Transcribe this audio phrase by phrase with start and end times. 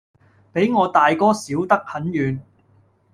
[0.51, 2.39] 比我大哥小得遠，